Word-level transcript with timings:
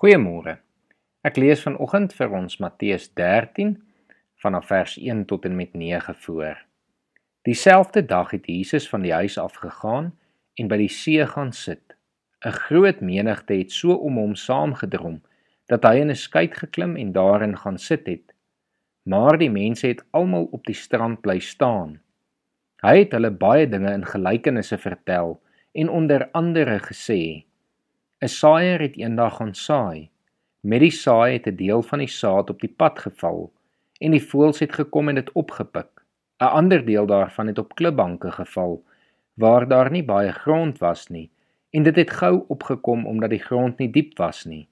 Goeiemôre. 0.00 0.54
Ek 1.28 1.36
lees 1.36 1.60
vanoggend 1.60 2.14
vir 2.16 2.30
ons 2.32 2.54
Matteus 2.64 3.10
13 3.20 3.74
vanaf 4.40 4.70
vers 4.70 4.94
1 4.96 5.26
tot 5.28 5.44
en 5.44 5.58
met 5.58 5.74
9 5.76 6.14
voor. 6.22 6.62
Dieselfde 7.44 8.00
dag 8.08 8.30
het 8.32 8.48
Jesus 8.48 8.86
van 8.88 9.04
die 9.04 9.12
huis 9.12 9.36
af 9.36 9.58
gegaan 9.60 10.08
en 10.56 10.70
by 10.72 10.78
die 10.80 10.88
see 10.88 11.26
gaan 11.34 11.52
sit. 11.52 11.92
'n 12.40 12.56
Groot 12.62 13.02
menigte 13.04 13.58
het 13.58 13.76
so 13.76 13.92
om 13.92 14.16
hom 14.16 14.32
saamgedrom 14.34 15.20
dat 15.68 15.84
hy 15.84 16.00
in 16.00 16.14
'n 16.16 16.22
skei 16.22 16.48
geklim 16.48 16.96
en 16.96 17.12
daarin 17.12 17.56
gaan 17.56 17.78
sit 17.78 18.06
het. 18.08 18.32
Maar 19.04 19.36
die 19.36 19.52
mense 19.52 19.86
het 19.86 20.00
almal 20.16 20.48
op 20.56 20.64
die 20.64 20.80
strand 20.84 21.20
bly 21.20 21.38
staan. 21.40 22.00
Hy 22.80 23.04
het 23.04 23.12
hulle 23.12 23.30
baie 23.30 23.68
dinge 23.68 23.92
in 23.92 24.08
gelykenisse 24.08 24.78
vertel 24.78 25.42
en 25.72 25.88
onder 25.88 26.28
andere 26.32 26.78
gesê: 26.88 27.49
'n 28.22 28.28
Saaier 28.28 28.80
het 28.80 28.96
eendag 28.96 29.36
gaan 29.36 29.54
saai. 29.54 30.10
Met 30.60 30.80
die 30.80 30.90
saai 30.92 31.32
het 31.32 31.46
'n 31.46 31.56
deel 31.56 31.82
van 31.82 31.98
die 31.98 32.12
saad 32.20 32.50
op 32.50 32.60
die 32.60 32.74
pad 32.80 32.98
geval 32.98 33.52
en 34.00 34.10
die 34.10 34.26
voëls 34.30 34.58
het 34.60 34.72
gekom 34.72 35.08
en 35.08 35.14
dit 35.14 35.32
opgepik. 35.32 36.04
'n 36.40 36.52
Ander 36.60 36.84
deel 36.84 37.06
daarvan 37.06 37.46
het 37.46 37.58
op 37.58 37.74
klipbanke 37.74 38.30
geval 38.30 38.84
waar 39.34 39.68
daar 39.68 39.90
nie 39.90 40.04
baie 40.04 40.32
grond 40.32 40.78
was 40.78 41.08
nie 41.08 41.30
en 41.70 41.82
dit 41.82 41.96
het 41.96 42.10
gou 42.10 42.44
opgekom 42.48 43.06
omdat 43.06 43.30
die 43.30 43.44
grond 43.48 43.78
nie 43.78 43.90
diep 43.90 44.18
was 44.18 44.44
nie. 44.44 44.68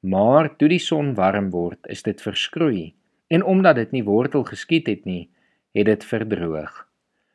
Maar 0.00 0.56
toe 0.56 0.68
die 0.68 0.78
son 0.78 1.14
warm 1.14 1.50
word, 1.50 1.86
is 1.86 2.02
dit 2.02 2.22
verskroei 2.22 2.94
en 3.26 3.44
omdat 3.44 3.74
dit 3.74 3.90
nie 3.90 4.04
wortel 4.04 4.44
geskiet 4.44 4.86
het 4.86 5.04
nie, 5.04 5.30
het 5.72 5.84
dit 5.84 6.04
verdroog. 6.04 6.89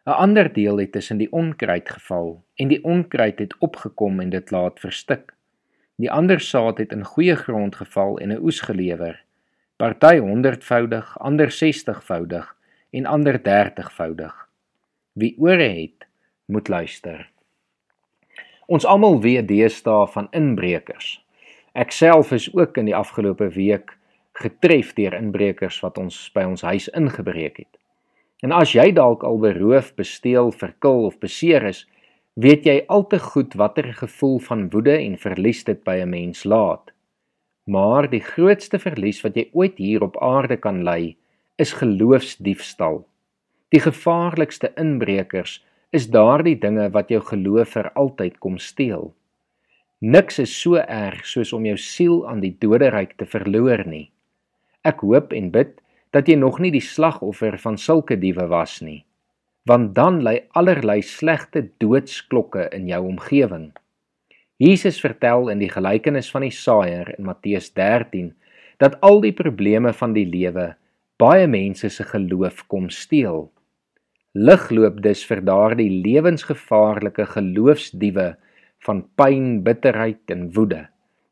'n 0.05 0.11
Ander 0.11 0.53
deel 0.53 0.77
het 0.77 0.91
tussen 0.91 1.17
die 1.17 1.31
onkruid 1.31 1.89
geval 1.89 2.43
en 2.55 2.67
die 2.67 2.83
onkruid 2.83 3.39
het 3.39 3.55
opgekom 3.57 4.19
en 4.19 4.29
dit 4.29 4.51
laat 4.51 4.79
verstik. 4.79 5.33
Die 5.95 6.11
ander 6.11 6.39
saad 6.39 6.77
het 6.77 6.91
in 6.91 7.03
goeie 7.03 7.35
grond 7.35 7.75
geval 7.75 8.19
en 8.19 8.29
'n 8.29 8.43
oes 8.43 8.59
gelewer. 8.61 9.23
Party 9.75 10.19
100voudig, 10.19 11.19
ander 11.19 11.51
60voudig 11.51 12.55
en 12.89 13.05
ander 13.05 13.41
30voudig. 13.43 14.49
Wie 15.13 15.35
ore 15.37 15.69
het, 15.81 16.07
moet 16.45 16.67
luister. 16.67 17.29
Ons 18.65 18.85
almal 18.85 19.21
weet 19.21 19.47
deesdae 19.47 20.07
van 20.07 20.27
inbrekers. 20.31 21.25
Ek 21.73 21.91
self 21.91 22.31
is 22.31 22.55
ook 22.55 22.77
in 22.77 22.85
die 22.85 22.95
afgelope 22.95 23.49
week 23.49 23.97
getref 24.31 24.93
deur 24.93 25.13
inbrekers 25.13 25.79
wat 25.79 25.97
ons 25.97 26.31
by 26.33 26.43
ons 26.43 26.61
huis 26.61 26.89
ingebreek 26.89 27.57
het. 27.57 27.77
En 28.43 28.51
as 28.51 28.73
jy 28.75 28.91
dalk 28.91 29.23
al 29.23 29.39
beroof, 29.39 29.93
besteel, 29.95 30.51
verkil 30.51 31.05
of 31.05 31.19
beseer 31.19 31.63
is, 31.69 31.85
weet 32.35 32.65
jy 32.67 32.81
al 32.91 33.07
te 33.07 33.19
goed 33.19 33.55
watter 33.55 33.93
gevoel 33.93 34.39
van 34.43 34.67
woede 34.73 34.97
en 34.97 35.15
verlies 35.17 35.63
dit 35.63 35.83
by 35.83 36.01
'n 36.03 36.09
mens 36.09 36.43
laat. 36.43 36.91
Maar 37.65 38.09
die 38.09 38.21
grootste 38.21 38.79
verlies 38.79 39.21
wat 39.23 39.35
jy 39.35 39.49
ooit 39.53 39.77
hier 39.77 40.03
op 40.03 40.17
aarde 40.21 40.57
kan 40.57 40.83
ly, 40.83 41.15
is 41.57 41.73
geloofsdiefstal. 41.73 43.05
Die 43.69 43.79
gevaarlikste 43.79 44.71
inbrekers 44.77 45.63
is 45.91 46.09
daardie 46.11 46.57
dinge 46.59 46.89
wat 46.91 47.09
jou 47.09 47.21
geloof 47.21 47.69
vir 47.69 47.89
altyd 47.95 48.37
kom 48.39 48.57
steel. 48.57 49.13
Niks 50.01 50.39
is 50.39 50.61
so 50.61 50.75
erg 50.75 51.25
soos 51.25 51.53
om 51.53 51.65
jou 51.65 51.77
siel 51.77 52.27
aan 52.27 52.39
die 52.43 52.55
doderyk 52.59 53.15
te 53.17 53.25
verloor 53.25 53.85
nie. 53.87 54.11
Ek 54.83 54.99
hoop 55.01 55.33
en 55.33 55.49
bid 55.51 55.79
dat 56.15 56.29
jy 56.31 56.37
nog 56.39 56.61
nie 56.63 56.71
die 56.71 56.83
slagoffer 56.83 57.57
van 57.59 57.75
sulke 57.75 58.15
diewe 58.15 58.45
was 58.47 58.77
nie, 58.79 59.01
want 59.67 59.91
dan 59.97 60.21
lê 60.23 60.45
allerlei 60.55 61.01
slegte 61.03 61.65
doodsklokke 61.83 62.69
in 62.77 62.87
jou 62.87 63.01
omgewing. 63.09 63.73
Jesus 64.63 65.01
vertel 65.03 65.49
in 65.51 65.59
die 65.59 65.71
gelykenis 65.71 66.29
van 66.31 66.45
die 66.45 66.53
saaier 66.55 67.11
in 67.17 67.27
Matteus 67.27 67.67
13 67.75 68.31
dat 68.79 68.95
al 69.03 69.19
die 69.25 69.33
probleme 69.35 69.91
van 69.91 70.15
die 70.15 70.23
lewe 70.29 70.69
baie 71.19 71.47
mense 71.51 71.91
se 71.91 72.07
geloof 72.07 72.63
kom 72.71 72.87
steel. 72.87 73.49
Lig 74.35 74.69
loop 74.71 75.03
dus 75.03 75.25
vir 75.27 75.43
daardie 75.43 75.91
lewensgevaarlike 76.03 77.27
geloofsdiewe 77.35 78.33
van 78.87 79.03
pyn, 79.19 79.63
bitterheid 79.67 80.31
en 80.31 80.47
woede. 80.55 80.85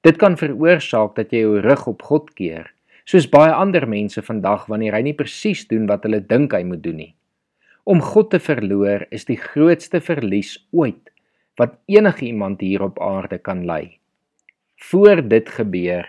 Dit 0.04 0.20
kan 0.20 0.36
veroorsaak 0.40 1.16
dat 1.16 1.32
jy 1.32 1.46
jou 1.46 1.60
rug 1.64 1.88
op 1.88 2.04
God 2.04 2.32
keer 2.36 2.73
soos 3.06 3.28
baie 3.30 3.52
ander 3.52 3.88
mense 3.90 4.22
vandag 4.24 4.68
wanneer 4.72 4.96
hy 4.98 5.04
nie 5.10 5.18
presies 5.18 5.66
doen 5.68 5.88
wat 5.90 6.06
hulle 6.08 6.22
dink 6.24 6.54
hy 6.56 6.64
moet 6.68 6.84
doen 6.84 7.00
nie. 7.02 7.14
Om 7.84 8.00
God 8.02 8.30
te 8.32 8.40
verloor 8.40 9.08
is 9.12 9.28
die 9.28 9.40
grootste 9.40 10.00
verlies 10.00 10.56
ooit 10.72 11.12
wat 11.60 11.76
enige 11.92 12.26
iemand 12.26 12.64
hier 12.64 12.86
op 12.86 13.02
aarde 13.04 13.38
kan 13.38 13.66
ly. 13.68 13.98
Voor 14.90 15.22
dit 15.22 15.50
gebeur, 15.50 16.08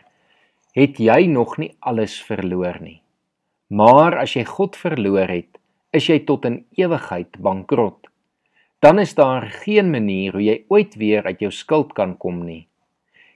het 0.75 0.99
jy 0.99 1.27
nog 1.31 1.59
nie 1.59 1.75
alles 1.81 2.17
verloor 2.23 2.79
nie. 2.83 3.01
Maar 3.71 4.19
as 4.23 4.35
jy 4.37 4.45
God 4.47 4.77
verloor 4.79 5.31
het, 5.31 5.59
is 5.95 6.09
jy 6.11 6.21
tot 6.27 6.47
in 6.49 6.63
ewigheid 6.79 7.39
bankrot. 7.43 8.09
Dan 8.83 8.99
is 8.99 9.15
daar 9.15 9.47
geen 9.65 9.91
manier 9.91 10.35
hoe 10.35 10.43
jy 10.43 10.57
ooit 10.69 10.95
weer 11.01 11.25
uit 11.27 11.41
jou 11.41 11.51
skuld 11.55 11.95
kan 11.95 12.17
kom 12.19 12.43
nie. 12.45 12.67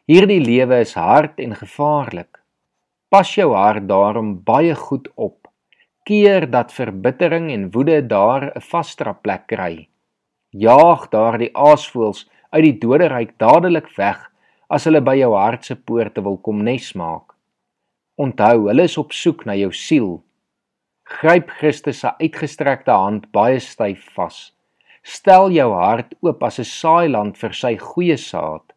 Hierdie 0.09 0.41
lewe 0.43 0.81
is 0.83 0.95
hard 0.99 1.41
en 1.41 1.55
gevaarlik. 1.57 2.38
Pas 3.09 3.29
jou 3.33 3.55
hart 3.57 3.87
daarom 3.89 4.35
baie 4.45 4.75
goed 4.77 5.07
op. 5.17 5.47
Keer 6.05 6.45
dat 6.51 6.73
verbittering 6.77 7.49
en 7.53 7.71
woede 7.73 8.03
daar 8.07 8.43
'n 8.57 8.61
vasdra 8.61 9.13
plek 9.13 9.47
kry. 9.47 9.89
Jaag 10.51 11.09
daardie 11.09 11.51
aasvoëls 11.57 12.29
uit 12.51 12.65
die 12.65 12.79
doderyk 12.79 13.33
dadelik 13.39 13.89
weg 13.97 14.31
as 14.69 14.85
hulle 14.85 15.01
by 15.01 15.17
jou 15.17 15.33
hart 15.35 15.65
se 15.65 15.77
poorte 15.77 16.21
wil 16.23 16.37
kom 16.37 16.63
nes 16.65 16.93
maak. 16.93 17.35
Onthou, 18.17 18.69
hulle 18.69 18.83
is 18.83 18.99
op 18.99 19.13
soek 19.13 19.45
na 19.47 19.55
jou 19.55 19.73
siel. 19.73 20.23
Gryp 21.05 21.51
Christus 21.51 22.01
se 22.01 22.13
uitgestrekte 22.21 22.91
hand 22.91 23.31
baie 23.33 23.61
styf 23.61 24.09
vas. 24.17 24.53
Stel 25.03 25.51
jou 25.51 25.73
hart 25.73 26.15
oop 26.21 26.43
as 26.43 26.59
'n 26.59 26.65
saailand 26.65 27.37
vir 27.39 27.53
sy 27.53 27.77
goeie 27.77 28.17
saad. 28.17 28.73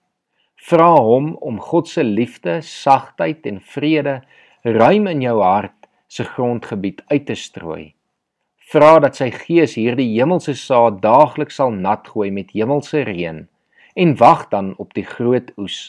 Vra 0.70 0.92
hom 1.02 1.34
om 1.42 1.58
God 1.60 1.88
se 1.90 2.04
liefde, 2.04 2.60
sagtheid 2.62 3.48
en 3.50 3.58
vrede 3.74 4.20
ruim 4.64 5.08
in 5.10 5.24
jou 5.26 5.40
hart 5.42 5.88
se 6.08 6.24
grondgebied 6.28 7.02
uit 7.10 7.26
te 7.26 7.36
strooi. 7.36 7.94
Vra 8.72 9.00
dat 9.04 9.18
sy 9.18 9.32
Gees 9.34 9.74
hierdie 9.80 10.12
hemelse 10.14 10.54
saad 10.56 11.02
daagliks 11.04 11.58
sal 11.60 11.74
nat 11.74 12.06
gooi 12.14 12.30
met 12.36 12.54
hemelse 12.54 13.02
reën 13.08 13.42
en 14.04 14.14
wag 14.22 14.46
dan 14.54 14.76
op 14.78 14.94
die 14.94 15.08
groot 15.08 15.50
oes. 15.58 15.80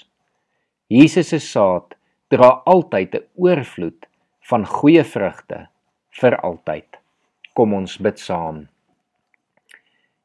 Jesus 0.89 1.31
se 1.35 1.39
saad 1.45 1.95
dra 2.33 2.51
altyd 2.65 3.15
'n 3.15 3.29
oorvloed 3.45 4.09
van 4.51 4.67
goeie 4.67 5.05
vrugte 5.05 5.69
vir 6.21 6.35
altyd. 6.41 6.89
Kom 7.55 7.75
ons 7.75 7.99
bid 7.99 8.19
saam. 8.19 8.69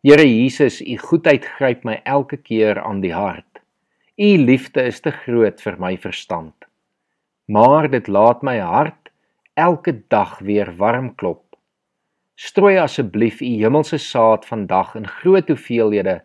Here 0.04 0.24
Jesus, 0.24 0.82
u 0.82 0.98
goedheid 0.98 1.46
gryp 1.58 1.84
my 1.84 2.02
elke 2.06 2.38
keer 2.38 2.80
aan 2.80 3.02
die 3.02 3.14
hart. 3.14 3.47
U 4.18 4.38
liefde 4.38 4.82
is 4.82 4.98
te 5.06 5.12
groot 5.14 5.60
vir 5.62 5.76
my 5.78 5.92
verstand. 6.02 6.66
Maar 7.46 7.86
dit 7.94 8.08
laat 8.10 8.40
my 8.42 8.56
hart 8.58 9.12
elke 9.54 9.92
dag 10.10 10.40
weer 10.42 10.72
warm 10.80 11.12
klop. 11.16 11.44
Strooi 12.34 12.80
asseblief 12.82 13.44
u 13.46 13.52
hemelse 13.62 14.00
saad 14.02 14.48
vandag 14.50 14.96
in 14.98 15.06
groot 15.20 15.52
hoeveelhede 15.54 16.16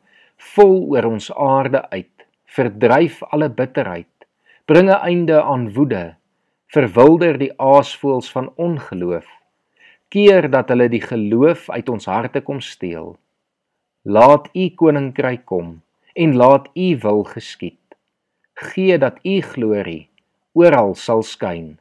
vol 0.54 0.78
oor 0.94 1.10
ons 1.10 1.28
aarde 1.36 1.82
uit. 1.90 2.24
Verdryf 2.56 3.20
alle 3.28 3.50
bitterheid. 3.60 4.26
Bring 4.64 4.88
'n 4.88 5.04
einde 5.10 5.42
aan 5.42 5.68
woede. 5.76 6.16
Verwilder 6.72 7.38
die 7.38 7.52
aasvoëls 7.60 8.32
van 8.32 8.48
ongeloof. 8.56 9.28
Keer 10.08 10.50
dat 10.50 10.68
hulle 10.68 10.88
die 10.88 11.04
geloof 11.04 11.68
uit 11.70 11.88
ons 11.88 12.06
harte 12.06 12.40
kom 12.40 12.60
steel. 12.60 13.16
Laat 14.02 14.48
u 14.54 14.70
koninkryk 14.70 15.44
kom 15.44 15.82
en 16.14 16.36
laat 16.36 16.68
u 16.74 16.96
wil 16.98 17.24
geskied 17.24 17.81
gee 18.62 18.98
dat 18.98 19.18
u 19.26 19.40
glorie 19.40 20.08
oral 20.52 20.94
sal 20.94 21.22
skyn 21.22 21.78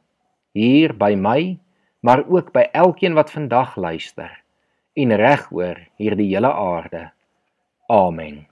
hier 0.52 0.94
by 0.96 1.14
my 1.16 1.58
maar 2.02 2.24
ook 2.28 2.52
by 2.52 2.66
elkeen 2.72 3.14
wat 3.14 3.30
vandag 3.30 3.76
luister 3.76 4.42
en 4.92 5.16
regoor 5.16 5.78
hierdie 5.96 6.34
hele 6.34 6.52
aarde. 6.52 7.10
Amen 7.88 8.51